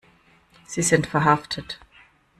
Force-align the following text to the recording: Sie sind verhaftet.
Sie 0.65 0.81
sind 0.81 1.05
verhaftet. 1.05 1.79